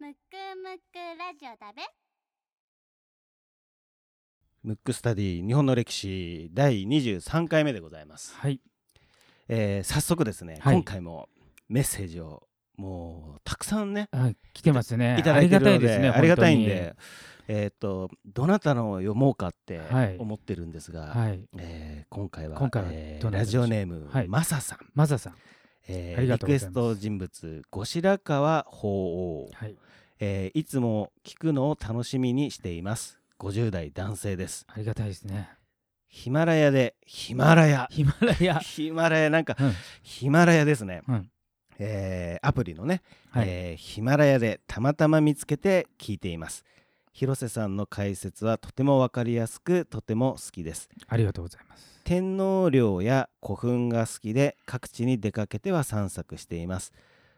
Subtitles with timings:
[0.00, 0.16] むく
[0.62, 1.82] むくラジオだべ
[4.62, 8.60] ムックスタディ日本の歴史第23回目でございます、はい。
[9.48, 11.28] えー早速ですね、はい今回も
[11.68, 12.44] メッセージを
[12.76, 15.16] もうたくさんねあ来てますね。
[15.18, 16.08] いただいてるのでありがたいですね。
[16.10, 16.96] ありがたいん本で
[17.48, 21.26] えっ、とどなたのを読もうかってはい思ってるんですが、当に。
[21.26, 21.48] はい。
[21.58, 25.34] えー今回は今回はえーどなたでしょうラジオネーム、はいマサさん、マザさん。
[25.88, 29.76] えーリクエスト人物後白河法皇、はい。
[30.20, 35.48] えーいつも聞くのを楽しみにしています50代男性ですありがたいですね。
[36.08, 38.58] ヒマラヤでヒマラヤヒマラヤ。
[38.58, 39.72] ヒマラヤ なんかうん。
[40.02, 41.30] ヒマラヤですね、うん
[41.78, 43.46] えーアプリのね、はい。
[43.48, 46.64] えーヒマラヤでたまたま見つけて聞いています
[47.12, 51.97] 広瀬さんの解説はとてもわかりやすくとても好きですありがとうございます。
[52.04, 56.92] 天皇陵や古墳が好きで各地に出かけては散策しています。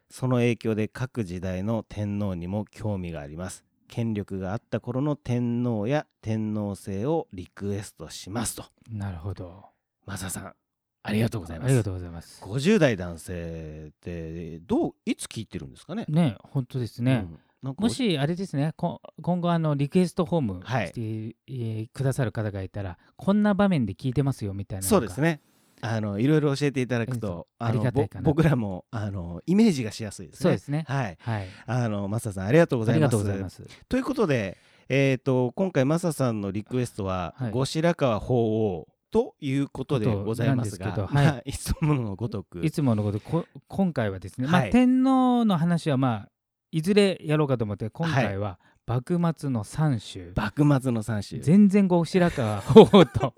[0.09, 3.65] その影響で各時代の天皇にも興味があります。
[3.89, 8.65] 権力があった頃の天皇や天皇制をリクエストしますと。
[8.91, 9.65] なるほど。
[10.07, 10.55] マサさん
[11.03, 11.69] ありがとうございます。
[11.69, 12.41] ありがとうございます。
[12.43, 16.05] 50代男性ってどういつ聞いてるんですかね？
[16.09, 17.27] ね、本当ですね。
[17.29, 20.89] うんもしあれですね、こ今後あのリクエストフォームはい。
[20.89, 21.01] して、
[21.49, 24.83] えーくださる方がいたら、こんな場面で聞いてますよみたいな。
[24.83, 25.41] そうですね。
[25.83, 30.43] あのいろいろ教えていただくとありのがたいかなぼ僕らもあのイメージがしやすいですね。
[30.43, 30.85] そうですね。
[30.89, 31.19] はい。
[31.21, 31.49] はい。
[31.67, 33.11] あのマサさんありがとうございます。
[33.11, 33.63] がとうございます。
[33.89, 37.51] ということで、えー、と今回マサさんのリクエストは、はい。
[37.51, 41.27] 後白河法皇ということでございますがすけどはい。
[41.27, 42.65] まあいつものごとく。
[42.65, 44.71] いつものことこ今回はですね、まあ、はい。
[44.71, 46.29] 天皇の話はまあ
[46.73, 53.35] いずれやろうかと思って今回は幕末の三種、幕末の三種全然後白河法皇と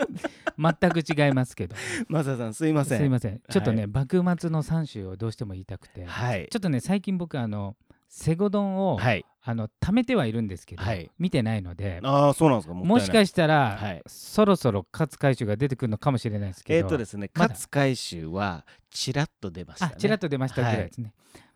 [0.58, 1.76] 全く違いますけど。
[2.08, 2.98] マサさんすいません。
[2.98, 3.40] すいません。
[3.50, 6.48] ちょっとね、幕末の三種をどうしても言いたくて、はい。
[6.50, 7.76] ちょっとね最近僕あの
[8.08, 9.24] セゴドンを、はい。
[9.44, 11.10] あの貯めてはいるんですけど、はい。
[11.18, 12.74] 見てないのでああそうなんですか？
[12.74, 14.02] ももしかししたら、はい。
[14.06, 21.12] そろそろ勝海舟が出てくるのかもしれないですけどえっ、とですね勝海舟はちらっと出ましたあねちらっと出ましたぐらいですね。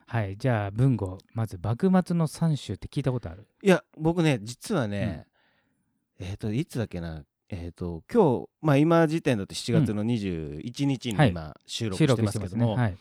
[0.08, 3.46] はい、じゃあ文豪まず幕末の三種って聞いたことある？
[3.62, 5.26] いや僕ね実はね、
[6.18, 11.30] えっ、といつだっけなえっ、と今日まあ今時点だと7月の21日にはい。
[11.30, 12.96] 今収録してますけども、はい、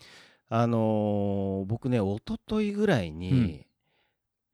[0.49, 3.65] あのー僕ね一昨日ぐらいに、うん。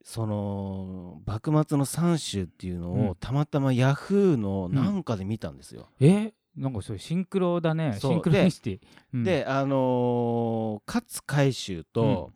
[0.04, 3.16] その幕末の三種っていうのを、うん。
[3.20, 5.90] たまたまヤフーのなんかで見たんですよ。
[6.00, 6.34] え？
[6.58, 7.98] なんかそういうシンクロだね。
[8.02, 8.80] シンクロニシティ、
[9.14, 9.24] うん。
[9.24, 12.32] であのー勝海舟と、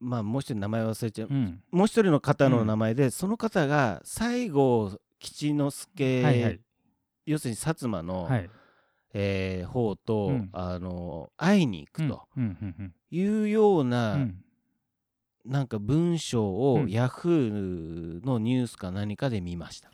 [0.00, 1.62] まあもう一人名前忘れちゃう、うん。
[1.70, 6.60] もう一人の方の名前で、その方が西郷吉之助、はいはい。
[7.26, 8.50] 要するに薩摩の、はい。
[9.12, 10.48] えー方と、うん。
[10.52, 14.42] あのー会いに行くとうんうんうんいうよううな、ん。
[15.44, 16.90] なんか文章をうん。
[16.90, 19.90] ヤフーのニュースか何かで見ました。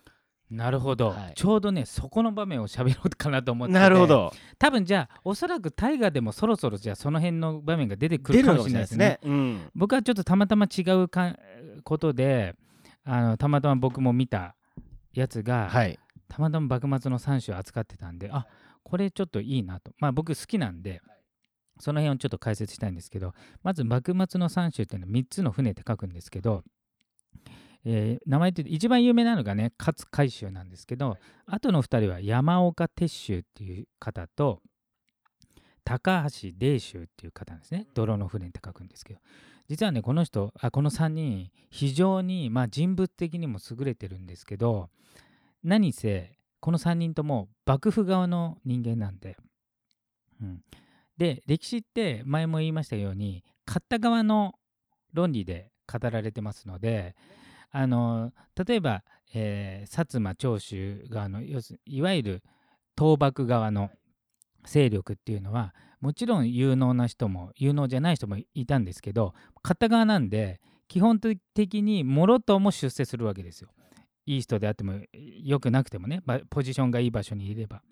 [0.51, 4.33] なるほど、はいちょうどねそこの場面を喋ろうかなと思っててなるほど。
[4.59, 9.19] 多分じゃあおそらく大河でもそろそろじゃあその辺の場面が出てく出るるかもしれないいですすね。
[9.23, 9.71] うん。
[9.75, 11.37] 僕はちょっとたまたま違うか
[11.83, 12.55] ことで
[13.05, 14.55] あのたまたま僕も見た
[15.13, 15.99] やつが、はい。
[16.29, 18.47] たまたま幕末の3種を扱ってたんであ
[18.83, 21.01] これちょっといいなとまあ僕好きなんで
[21.79, 26.63] その辺をちょっと解説したいんですけどまず幕末の3種っていうのは3つの船って書くんですけど、
[27.87, 31.17] えー名前って一番有名なのがね勝海舟なんですけど
[31.47, 34.61] あとの2人は山岡鉄舟っていう方と
[35.85, 37.87] 高橋霊舟っていう方ですね。
[37.95, 39.21] 泥の船って書くんですけど。
[39.69, 44.91] 実はねこの人あこの3人非常に、まあ、人物的にも優れてるんですけど
[45.63, 49.37] 何せこの3人とも幕府側の人間なんで、
[50.41, 50.61] うん、
[51.17, 54.55] で歴史って前も言いましたように勝った側の
[55.13, 57.15] 論理で語られてますので
[57.79, 58.33] あの
[58.67, 62.43] 例えば、えー薩摩長州側の要するにいわゆる
[62.99, 63.91] 倒幕側の
[64.65, 73.69] 勢力っていうのはもちろん有能な人も有能じゃない人もいたんですけど片側なんで基本的にもろとも出世するわけですよ。
[74.25, 74.95] いい人であっても
[75.45, 77.83] 良くなくてもねばポジションがいい場所にいれば。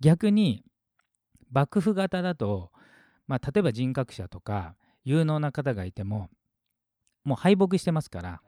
[0.00, 0.64] 逆に
[1.50, 2.70] 幕府型だと、
[3.26, 6.28] まあ、例えば人格者とか有能な方がいても
[7.24, 8.42] もう敗北してますから、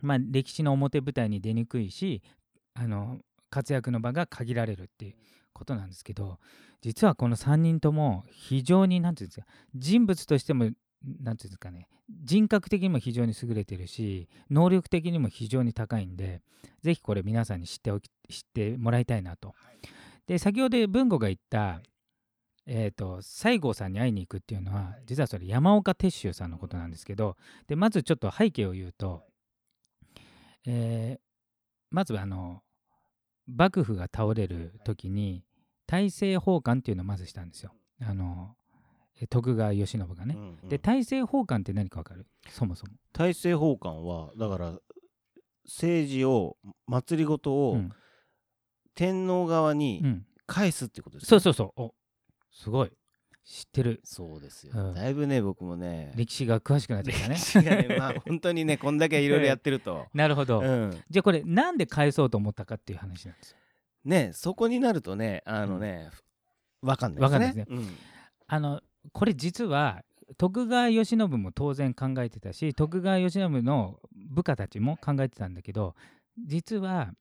[0.00, 2.22] まあ、歴史の表舞台に出にくいし
[2.74, 3.18] あの
[3.50, 5.14] 活躍の場が限られるっていう
[5.52, 6.38] ことなんですけど
[6.82, 11.88] 実はこの3人とも非常に何て言うんですか人物としても何て言うんですかね
[12.22, 16.42] 人格的にも非常に優れてるし能力的にも非常に高いんで
[16.82, 19.54] ぜひこれ皆さんに知っておき知ってもらいたいなと。
[20.26, 21.80] で先ほど文吾が言った
[22.68, 27.36] えーと、西郷さんに会いに行くっていうのは実はそれ山岡鉄舟さんのことなんですけど
[27.68, 29.22] でまずちょっと背景を言うと、
[30.66, 31.20] えー、
[31.90, 32.62] まずあの
[33.46, 35.44] 幕府が倒れる時に
[35.86, 37.72] 大政奉還っていうのをまずしたんですよ。
[38.02, 38.56] あの
[39.30, 40.34] 徳川慶喜がね。
[40.36, 42.26] うんうん、で大政奉還って何か分かる？
[42.48, 42.92] そもそも。
[43.12, 44.78] 大政奉還はだから
[45.64, 47.78] 政治を祭りごとを、
[48.94, 50.02] 天皇側に
[50.46, 51.90] 返すってことですね、うん、そうそうそう。
[52.52, 52.92] すごい
[53.46, 54.00] 知ってる。
[54.02, 57.36] そうですよ、うん、だいぶね僕もね歴史が詳しくなっちゃったね。
[57.36, 60.06] 歴史がねまあ本当にねこんだけいろいろやってると。
[60.12, 63.58] なるほど、うん、じゃあこれなんで返そうと思ったかっていう話なんですよ。
[64.04, 66.10] ねそこになるとねあのね、
[66.82, 67.38] うん、分かんないですね。
[67.38, 67.96] 分かんないですね、うん、
[68.48, 68.82] あの
[69.12, 70.02] これ実は
[70.38, 75.94] 徳川慶喜も当然考えてたし徳川慶喜の部下たちも考えてたんだけど
[76.36, 77.12] 実は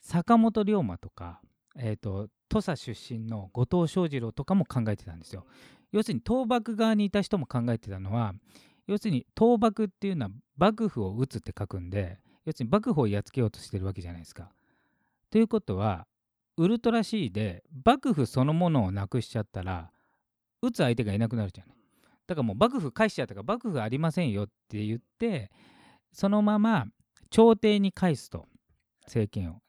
[0.00, 1.40] 坂本龍馬とか
[1.76, 5.46] えーと、土佐出身の後藤象次郎とかも考えてたんですよ。
[5.90, 8.34] 要するに倒幕側にいた人も考えてたのは
[8.86, 14.50] 要するに倒幕っていうのは幕府を討つって書くんで要するに幕府をやっつけようとしてるわけじゃないですか。
[15.30, 16.06] ということは
[16.58, 19.90] ウルトラ C で幕府そのものをなくしちゃったら
[20.60, 21.76] 撃つ相手がいなくなるじゃない。
[22.26, 25.50] だからもう幕府返しちゃったから幕府ありませんよって言って
[26.12, 26.84] そのまま
[27.30, 28.46] 朝廷に返すと
[29.04, 29.62] 政権を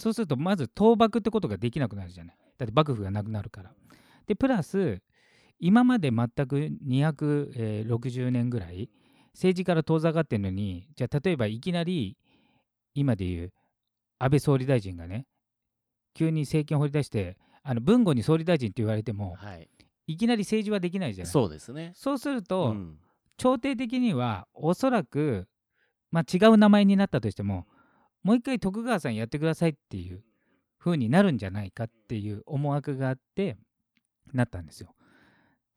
[0.00, 2.36] そうするとまず倒幕ってことができなくなるじゃない。
[2.58, 3.72] だって幕府がなくなるから。
[4.26, 5.02] でプラス
[5.58, 8.90] 今まで全く260年ぐらい
[9.34, 12.16] 政治から遠ざかってるのにじゃあ例えばいきなり
[12.94, 13.52] 今でいう
[14.18, 15.26] 安倍総理大臣がね
[16.14, 19.68] 急に政権を掘り出してあの文後に総理大臣って言われても、はい、
[20.06, 21.32] いきなり政治はできないじゃない。
[21.32, 21.92] そうですね。
[21.94, 22.98] そうすると、うん、
[23.36, 25.46] 朝廷的にはおそらく、
[26.10, 27.66] まあ、違う名前になったとしても
[28.22, 30.22] もう一回徳川さんやってくださいっていう
[30.78, 33.56] 風になるんじゃないかっていう思惑があって
[34.32, 34.94] なったんですよ。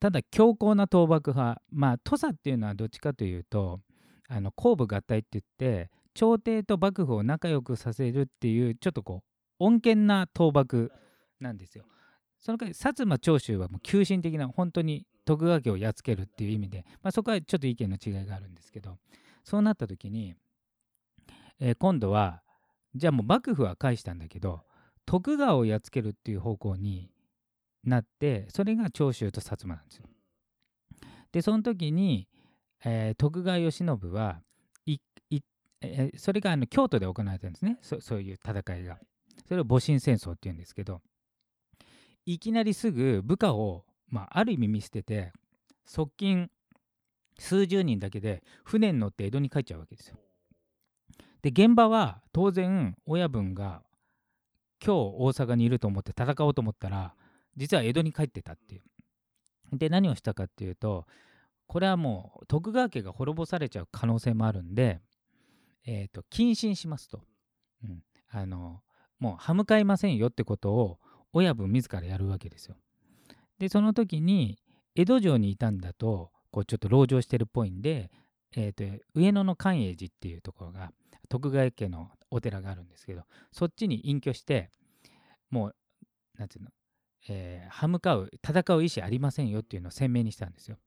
[0.00, 3.80] ただ強硬な倒幕派まあ土佐っていうのはどっちかというと
[4.28, 9.22] あの公武合体って言って朝廷と幕府を仲良くさせるっていうちょっとこ
[9.60, 10.92] う穏健な倒幕
[11.40, 11.84] なんですよ。
[12.40, 18.98] その代わり薩摩長州はもう急進的な本当に徳川家をやっつけるっていう意味で、まあ、そこはちょっと意見の違いがあるんですけど
[19.44, 20.34] そうなった時に
[21.60, 22.42] えー、今度は
[22.94, 24.62] じゃあもう幕府は返したんだけど
[25.06, 27.10] 徳川をやっつけるっていう方向に
[27.84, 30.06] なってそれが長州と薩摩なんですよ。
[31.32, 32.28] でその時に、
[32.84, 34.40] えー、徳川慶喜は
[34.86, 34.98] い
[35.30, 35.40] い、
[35.80, 38.98] えー、それがあの京都で行われたんですねそういう戦いが。
[39.46, 41.02] それを戊辰戦争っていうんですけど
[42.24, 45.32] いきなりすぐ部下を、まあ、ある意味見捨てて
[45.84, 46.50] 側近
[47.38, 50.16] 数十人だけで船に乗って江戸に帰っちゃうわけですよ。
[51.44, 53.82] で現場は当然親分が
[54.82, 57.14] 今日大阪にいると思って戦おうと思ったら
[57.54, 58.82] 実は江戸に帰ってたっていう。
[59.76, 61.06] で何をしたかっていうと
[61.66, 65.02] これはもう徳川家が滅ぼされちゃう可能性もあるんで、
[65.86, 67.20] えーと、謹慎しますと、
[67.84, 68.80] うん、あの
[69.18, 70.98] もう歯向かいませんよってことを
[71.34, 72.76] 親分自らやるわけですよ。
[73.58, 74.58] でその時に
[74.94, 78.10] 江戸城にいたんだとこうちょっと籠城してるっぽいんで、
[78.56, 78.84] えーと
[79.14, 80.90] 上野の寛永寺っていうところが
[81.28, 84.70] 徳川家のお寺があるんですけどそっちに隠居して
[85.50, 85.76] もう
[86.36, 86.70] 何て言うの、
[87.28, 90.78] えー、歯向かう戦う意思ありませんよっていうのを鮮明にしたんですよ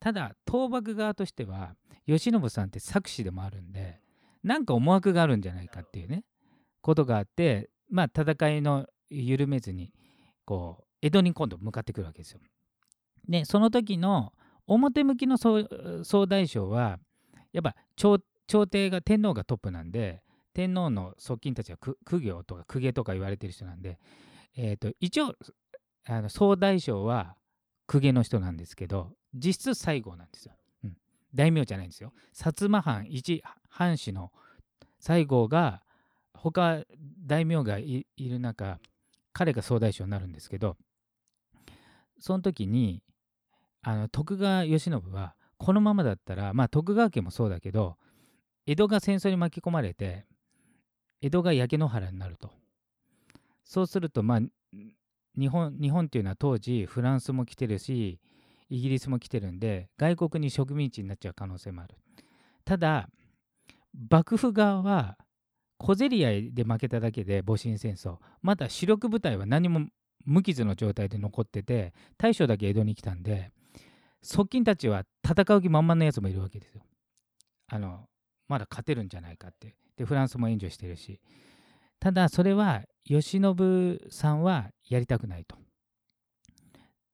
[0.00, 1.74] ただ倒幕側としては
[2.06, 4.00] 慶喜さんって作詞でもあるんで
[4.42, 6.24] なんか思惑があるんじゃないかっていうね
[6.82, 9.92] ことがあってまあ戦いの緩めずに
[10.44, 12.40] こう江戸に今度向かってくるわけですよ。
[13.26, 14.32] でその時の
[14.66, 16.98] 表向きの総大将は
[17.52, 20.22] やっぱ朝朝廷が天皇がトップなんで
[20.54, 23.98] 天皇の側近たちは公行とか公家とか言われてる人なんで、
[24.56, 25.34] えーと、一応
[26.06, 27.34] あの総大将は
[27.86, 30.52] 公家の人なんですけど実質西郷なんですよ、
[30.84, 30.96] うん、
[31.34, 32.12] 大名じゃないんですよ。
[32.32, 34.30] 薩摩藩一藩主の
[35.00, 35.82] 西郷が
[36.34, 36.82] 他
[37.26, 38.78] 大名がいいる中
[39.32, 40.76] 彼が総大将になるんですけど
[42.20, 43.02] その時に
[43.82, 47.96] あの徳川慶喜はこのままだったらまあ徳川家もそうだけど
[48.66, 50.24] 江戸が戦争に巻き込まれて
[51.20, 52.50] 江戸が焼け野原になると。
[53.64, 54.40] そうするとまあ
[55.38, 58.20] 日本日本っていうのは当時フランスも来てるし
[58.70, 61.96] イギリスも来てるんで外国に植民地になっちゃう可能性もある。
[62.64, 63.08] ただ
[64.10, 65.16] 幕府側は
[65.78, 68.18] 小競り合いで負けただけで戊辰戦争。
[68.42, 69.86] まだ主力部隊は何も
[70.24, 73.50] 無傷の状態で残ってて大将だけ江戸に来たんで
[74.22, 76.82] 側近たちは戦う気満々のやつもいるわけですよ。
[77.68, 78.08] あの
[78.48, 79.76] まだ勝てるんじゃないかって。
[79.96, 81.20] でフランスも援助してるし。
[82.00, 85.56] ただそれは慶喜さんはやりたくないと。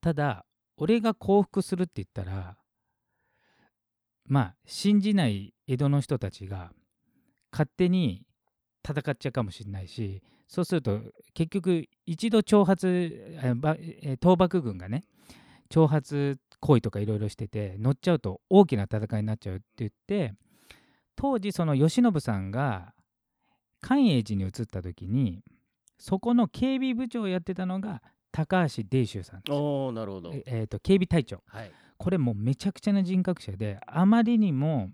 [0.00, 0.44] ただ
[0.76, 2.56] 俺が降伏するって言ったら
[4.24, 6.72] まあ信じない江戸の人たちが
[7.52, 8.22] 勝手に
[8.88, 11.00] 戦っちゃうかもしれないしそうすると
[11.34, 13.36] 結局一度挑発
[14.22, 15.04] 倒幕軍がね
[15.68, 20.34] 挑発行為とかいろいろしてて乗っちゃうと大きな戦いになっちゃうって言って
[21.20, 22.94] 当時その慶喜さんが
[23.82, 25.42] 寛永寺に移った時に
[25.98, 28.00] そこの警備部長をやってたのが
[28.32, 34.88] 高橋伝州さんおなるほど、えーと、警備隊長、はい、これもうめちゃくちゃな人格者であまりにも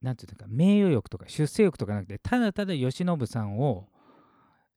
[0.00, 3.88] 何て言うか名誉欲とか出世欲とかなくてただただ慶喜さんを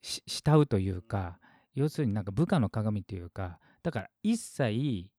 [0.01, 1.39] 慕うというか
[1.73, 5.09] 要するになんか部下の鏡っていうかだから一切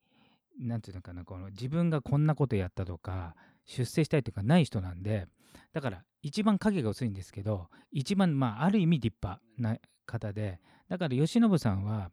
[0.61, 3.35] 何て言うのかなこの自分がこんなことやったとか
[3.67, 5.27] 出世したいというかない人なんで
[5.73, 12.11] だから一番影が薄いんですけど一番まあある意味立派な方でだから慶喜さんは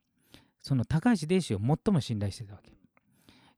[0.61, 2.71] その高橋伝氏を最も信頼してたわけ。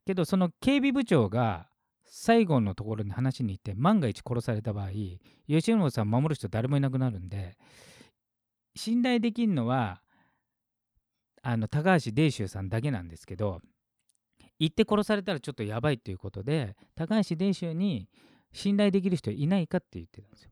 [0.06, 1.68] けどその警備部長が
[2.06, 7.58] 最後のところに話しに行って万が一殺された場合慶喜さんを守る人誰もいなくなるんで
[8.76, 10.02] 信頼できるのは
[11.42, 13.62] あの高橋伝州さんだけなんですけど
[14.60, 18.08] 行って殺されたらちょっとやばいということで高橋伝州に
[18.52, 20.52] 信頼できる人いないかって言ってたんですよ。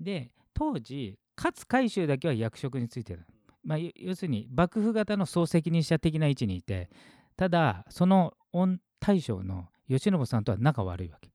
[0.00, 3.24] で当時勝海舟だけは役職についてた、
[3.64, 6.90] まあ、要するに幕府型の総責任者的な位置にいて
[7.36, 11.30] ただその恩大将の慶喜さんとは仲悪いわけ。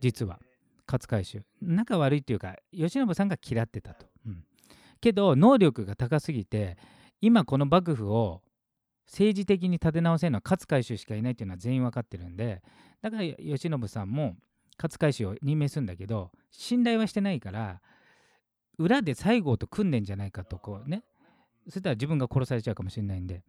[0.00, 0.38] 実は
[0.86, 1.44] 勝海舟。
[1.62, 4.44] 仲悪いっていうか慶喜さんが嫌ってたと、うん、
[5.00, 6.76] けど能力が高すぎて
[7.20, 8.42] 今この幕府を
[9.06, 12.62] 政治的に立て直せるのは勝海舟しかいないっていうのは全員分かってるんで
[13.02, 14.36] だから慶喜さんも
[14.82, 17.80] 勝海舟を任命するんだけど信頼はしてないから
[18.78, 21.04] 裏で西郷と組んでんじゃないかとこうね。
[21.68, 23.42] そしたら自分が殺されちゃうかもしれないんで。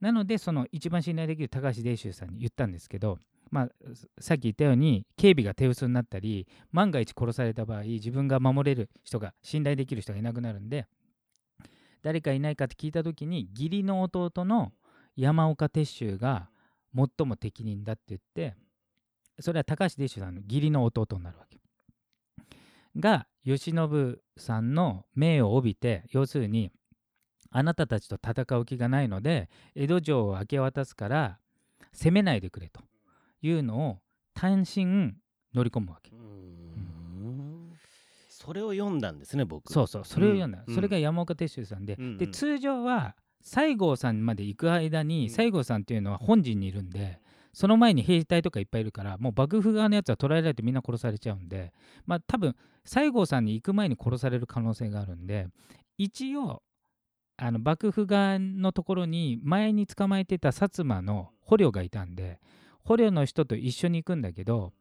[0.00, 3.18] なのでその一番信頼できる高橋伝州さんに言ったんですけど
[3.50, 3.68] まあ、
[4.18, 10.86] さっき言ったように警備が手薄になったり万が一殺された場合自分が守れる人が信頼できる人がいなくなるんで
[12.02, 14.72] 誰かいないかって聞いた時に義理の弟の
[15.16, 16.48] 山岡鉄舟が
[16.94, 18.56] 最も適任だって言って
[19.40, 21.58] それは高橋鉄舟さんの義理の弟になるわけ。
[22.96, 26.70] が慶喜さんの命を帯びて要するに
[27.50, 31.38] あなたたちと戦う気がないので江戸城を明け渡すから
[31.92, 32.80] 攻めないでくれと
[33.42, 33.98] いうのを
[34.34, 35.14] 単身
[35.54, 36.12] 乗り込むわけ。
[38.28, 39.72] それを読んだんですね僕。
[39.72, 47.20] そうそうそれを読んだ、うん、それが山岡鉄舟さんでうんうん、で通常は西郷さんまで行く間に、西郷さんっていうのは本陣にいるんで
[47.52, 51.72] その前に兵隊とかいっぱいいるからもう幕府側のやつは捕らえられてみんな殺されちゃうんで
[52.04, 55.46] まあ多分西郷さんに行く前に殺される可能性があるんで
[55.96, 56.62] 一応
[57.36, 62.40] あの幕府側のところに前に捕まえてた薩摩の捕虜がいたんで
[62.82, 64.72] 捕虜の人と一緒に行くんだけど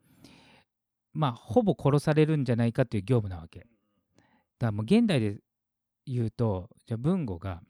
[1.13, 3.59] まあほぼ殺されるんじゃないかっていう業務なわけ。
[3.59, 3.67] だか
[4.67, 5.37] らもう現代で
[6.07, 7.61] 言うとじゃあ文吾が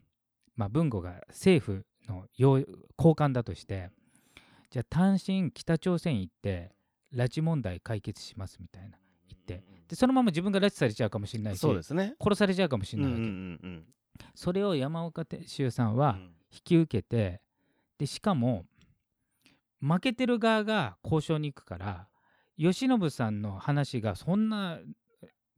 [0.56, 2.28] まあ、文吾が政府の
[2.96, 3.90] 高官だとして
[4.70, 6.72] じゃあ単身北朝鮮行って
[7.14, 8.98] 拉致問題解決しますみたいな
[9.30, 9.64] 言って。
[9.88, 13.36] でそのまま自分が拉致されちゃうかもしれないしそうです、ね、殺されちゃうかもしれないわけ、うんうんう
[13.68, 13.86] ん、
[14.34, 16.18] それを山岡修さんは
[16.52, 17.42] 引き受けて
[17.98, 18.66] でしかも
[19.82, 22.08] 負けてる側が交渉に行くから
[22.58, 24.80] 慶喜さんの話がそんな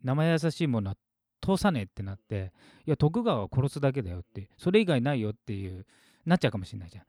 [0.04, 0.98] 生優しいものは
[1.46, 2.52] 通さねえってなって
[2.88, 5.86] いや徳川は殺すだけだよってそれ以外ないよっていう
[6.26, 7.06] なっちゃうかもしれないじゃん。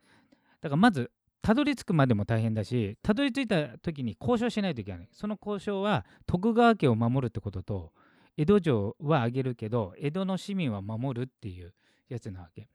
[0.61, 5.09] だからまずたどり着くまでも大変だしたどり着いた時に交渉しないといけない。
[5.13, 7.93] その交渉は徳川家を守るってことと
[8.37, 11.73] 江戸城はあげるけど江戸の市民は守るっていう
[12.09, 12.69] やつなわけ。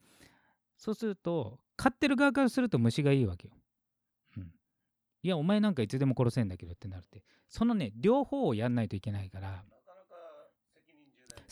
[0.78, 3.54] そうすると勝ってる側からすると虫がいいわけよ、
[4.38, 4.52] うん、
[5.22, 7.24] いやお前なんかいつでも殺せんだけどってなるって。
[7.50, 9.64] そのね両方をやんないといけないから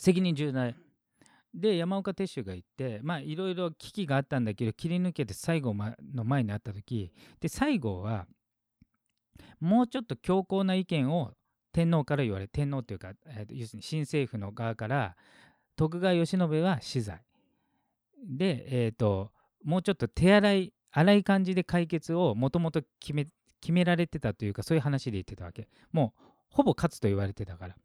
[0.00, 0.74] 責任重大。
[1.52, 5.74] で山岡鉄舟が行ってまあいろいろ危機があったんだけど切り抜けて西郷
[6.14, 8.26] の前にあった時で西郷は
[9.58, 11.32] もうちょっと強硬な意見を
[11.72, 15.16] 天皇から言われ天皇というか、えー、要するに新政府の側から
[15.76, 17.20] 徳川慶喜は死罪。
[18.24, 19.32] で、えーと、
[19.64, 25.68] もうちょっと手洗い荒い感じで解決をもともと決められてたというかそういう話で言ってたわけ。
[25.92, 27.76] もうほぼ勝つと言われてたから。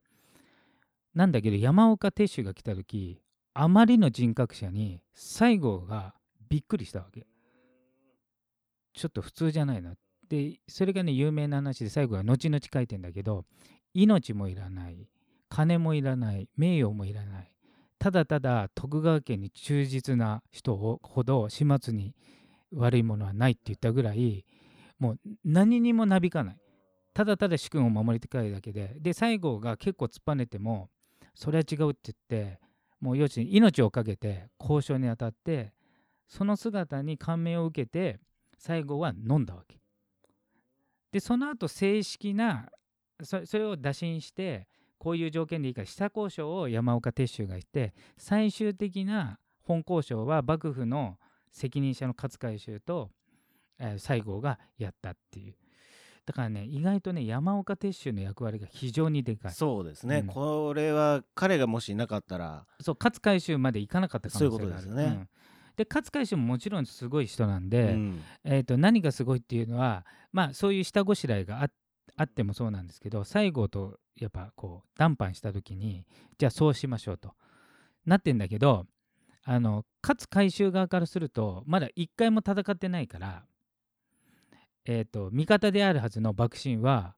[1.16, 3.22] なんだけど山岡鉄舟が来た時
[3.54, 6.14] あまりの人格者に西郷が
[6.50, 7.26] びっくりしたわけ。
[8.94, 9.96] ちょっと普通じゃないな。
[10.30, 13.46] でそれがね有名な話で最後は後々書いてんだけど
[13.94, 15.08] 命もいらない
[15.50, 17.52] 金もいらない名誉もいらない
[18.00, 22.16] ただただ徳川家に忠実な人ほど始末に
[22.74, 24.46] 悪いものはないって言ったぐらい
[25.00, 26.58] もう何にもなびかない。
[27.14, 28.96] ただただ主君を守りたいだけで。
[29.00, 30.90] で西郷が結構突っぱねても
[31.36, 32.60] それは違うって言って
[33.00, 35.74] もう要するに命を懸けて交渉に当たって
[36.28, 38.20] その姿に感銘を受けて
[38.58, 39.80] 西郷は飲んだわけ。
[41.12, 42.70] でその後正式な
[43.24, 51.18] それを打診してこういう条件でいいから下交渉を山岡鉄舟がいて最終的な本交渉は幕府の
[51.52, 53.12] 責任者の勝海舟と、
[53.80, 55.56] えー、西郷がやったっていう。
[56.26, 59.52] だからね意外とね山岡鉄舟の役割が非常にでかい。
[59.54, 62.66] そうですね、うん、これは彼がもしいなかったら。
[62.82, 64.84] そう勝海舟までいかなかった可能性がある。
[64.84, 65.30] そういうことですね、うん。
[65.76, 71.70] で勝海舟ももちろんすごい人なんで、うん、えー、と何がすごいっていうのはまあそういう下ごしらえがあ
[72.18, 76.06] あってもそうなんですけど西郷とやっぱこう談判した時に
[76.38, 77.34] じゃあそうしましょうと
[78.06, 78.86] なってんだけど
[79.44, 83.44] あの勝海舟側からするとまだ一回も戦ってないから
[84.86, 87.16] えーと、味方であるはずの幕臣は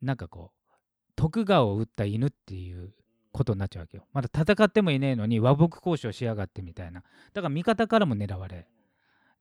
[0.00, 0.72] なんかこう
[1.16, 2.92] 徳川を撃った犬っていう
[3.32, 4.06] ことになっちゃうわけよ。
[4.12, 7.02] まだ戦ってもいねえのに和睦交渉しやがってみたいな。
[7.32, 8.68] だから味方からも狙われ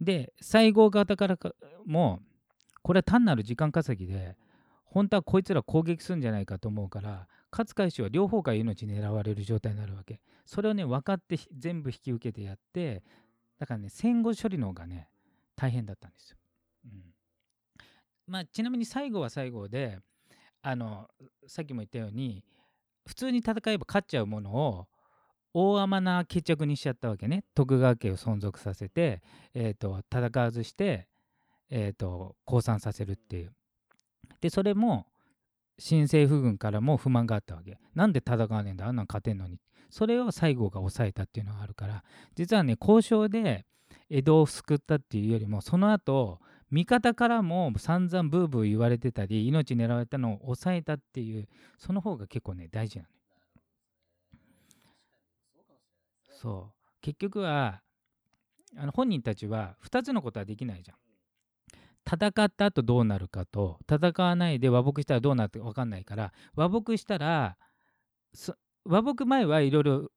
[0.02, 1.38] で西郷方から
[1.86, 2.22] も
[2.82, 4.36] これは単なる時間稼ぎで
[4.86, 10.22] 本当はこいつら攻撃するんじゃないかと思うから勝海舟は両方から命狙われる状態になるわけ。
[10.46, 13.04] それをね分かって全部引き受けてやって
[13.60, 15.08] だからね戦後処理の方がね
[15.56, 16.38] 大変だったんですよ、
[16.86, 17.13] うん。
[18.28, 20.00] まあ、ちなみに最後は最後で
[20.62, 21.08] あの
[21.48, 22.44] さっきも言ったように
[23.06, 24.88] 普通に戦えば勝っちゃうものを
[25.54, 27.44] 大甘な決着にしちゃったわけね。
[27.54, 29.22] 徳川家を存続させて、
[29.54, 31.08] えーと、戦わずして、
[31.70, 33.54] えーと、降参させるっていう。
[34.42, 35.06] でそれも
[35.78, 37.78] 新政府軍からも不満があったわけ。
[37.94, 38.88] なんで戦わねえんだ？
[38.88, 39.60] あんなん勝てんのに。
[39.90, 42.04] それを西郷が抑えたっていうのがあるから。
[42.36, 43.66] 実はね交渉で
[44.10, 46.40] 江戸を救ったっていうよりもその後
[46.74, 53.10] 味方からも散々ブーブー言われてたり命狙われたのを抑えたっていうその方が結構ね大事なの
[56.42, 57.00] そう。
[57.02, 57.82] 結局は
[58.76, 60.98] あの本人たちは2つのことはできないじゃん。
[62.06, 67.56] 戦った後どうなるかと戦わないで和睦したらどうなるか分かんないから和睦したら
[68.84, 70.10] 和睦前はいろいろ考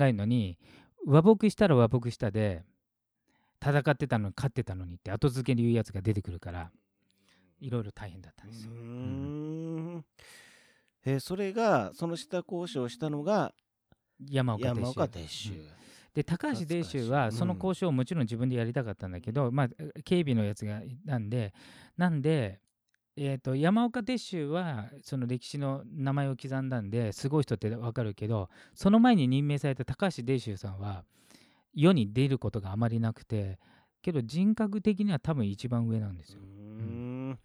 [0.00, 0.58] えるのに
[1.06, 2.64] 和睦したら和睦したで
[3.62, 6.70] 戦ってたのに勝ってたのにって後付けに言うやつが出てくるから
[7.60, 8.72] いろいろ大変だったんですよ。
[8.72, 10.04] うん、
[11.04, 13.52] えー、それがその下交渉したのが
[14.30, 15.78] 山岡鉄舟。
[16.14, 19.68] で高橋伝州はその交渉をもちろん自分でやりたかったんだけど、うん、まあ、
[20.04, 21.52] 警備のやつがなんで
[21.96, 22.60] なんで、
[23.16, 31.04] えーと、山岡鉄舟はその歴史の名前を刻んだんですごい人って分かるけどその前に任命された高橋伝州さんは
[31.80, 33.58] 世に出ることがあまりなくて
[34.02, 36.40] けど人格的には多分一番上なんですよ。
[36.42, 37.38] うん。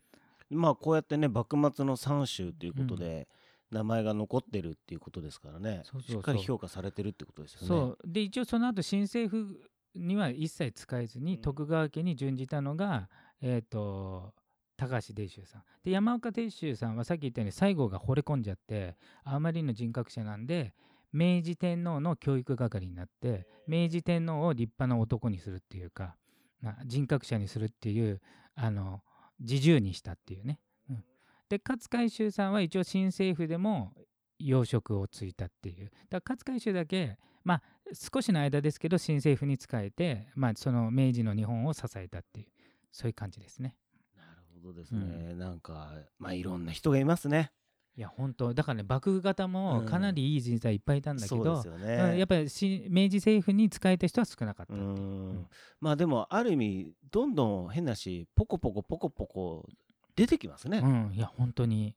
[0.49, 3.27] まあこうやってね幕末の三州ということで、
[3.71, 7.67] 名前が残ってるっていうことですからね、しっかり評価されてるってことですよね。
[7.67, 7.97] そう。
[8.05, 9.59] で一応その後新政府
[9.95, 13.09] には一切使えずに、徳川家に準じたのが、
[13.41, 14.33] えっ、ー、と
[14.77, 15.63] 高橋伝州さん。
[15.83, 20.73] で山岡伝州さんはさっき言ったように西郷が惚れ込んじゃってあまりの人格者なんで
[21.13, 26.15] 明治天皇の教育係になって明治天皇を立派な男にするっていうか、
[26.59, 28.19] まあ、人格者にするっていう
[28.55, 29.01] あの
[29.39, 31.03] 自由にしたっていうね、うん、
[31.49, 33.93] で勝海舟さんは一応新政府でも
[34.39, 35.91] 要職をついたっていう。
[36.09, 37.61] だから勝海舟だけまあ
[37.93, 42.47] 少しの間ですけど新政府に仕えて、まあ、その明治の日本を支えたっていう
[42.91, 43.75] そういう感じですね。
[44.15, 44.99] なるほどですね、
[45.31, 47.51] うん、なんかまあいろんな人がいますね。
[47.95, 52.43] いや本当だからね幕府方もかなりいい人材いっぱいいたんだけど、うんね、やっぱり
[52.89, 55.47] 明治政府に仕えた人は少なかったっう、うん、
[55.79, 59.69] まあでもある意味どんどん変なしポコポコポコポコ
[60.15, 60.79] 出てきますね。
[60.79, 61.95] うん、いや本当に。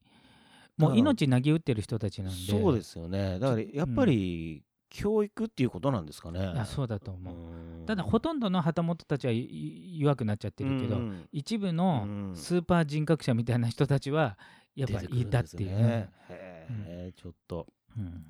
[0.79, 2.39] もう命なぎ打ってる人たちなんで。
[2.53, 3.39] そうですよね。
[3.39, 7.87] だからやっぱり教育っていうことなんですかね、いやそうだと思う、うん。
[7.87, 11.29] ただほとんどの旗本たちは弱くなっちゃってるけど、うん。
[11.33, 12.33] 一部うのん。
[12.35, 14.39] スーパー人格者みたいな人たちは
[14.77, 17.67] やっぱりいたっていう、ねへえちょっと。
[17.97, 18.27] うん。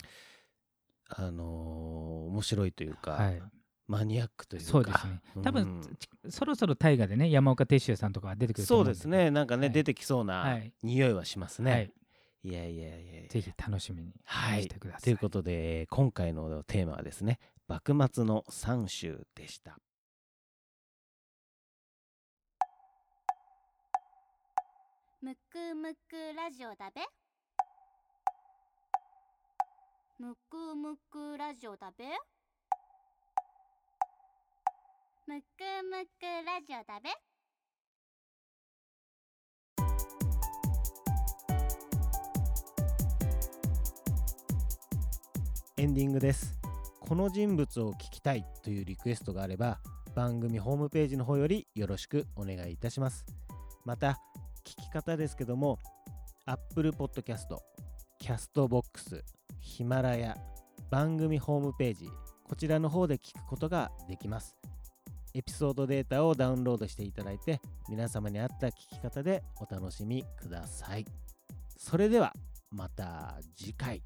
[1.08, 3.42] あのー面白いというか、はい、
[3.86, 4.68] マニアックというか。
[4.68, 5.20] そうですね。
[5.42, 9.30] 多分、うんちそろそろ大河でね山岡鉄舟さんとかが出てくるとそうですね。
[9.30, 9.74] なんかね、はい。
[9.74, 10.72] 出てきそうはない。
[10.82, 11.92] 匂いはしますね、はい、
[12.44, 19.78] い、やいやいやぜひ楽しみにはいしてください、ということで今回のテーマはですね幕末の三州でした
[25.26, 27.00] むくむくラジオだべ。
[30.20, 32.04] むくむくラジオだべ。
[35.26, 35.44] むく
[35.90, 37.10] むくラジオだべ。
[45.76, 46.56] エンディングです。
[47.00, 49.80] この人物を聞きたいというリクエストがあれば
[50.14, 53.26] 番組ホームページの方よりよろしくお願いいたします。
[53.84, 54.20] また
[54.96, 55.78] 方ですけども
[56.46, 57.54] Apple Podcast、
[58.18, 59.22] Castbox、
[59.60, 60.36] ヒマラヤ、
[60.90, 62.08] 番組ホームページ
[62.44, 64.56] こちらの方で聞くことができます。
[65.34, 71.04] エピソードデータをダウンロードしていただいて皆様に合った聞き方でお楽しみください。
[71.76, 72.32] それでは
[72.70, 74.00] また次回。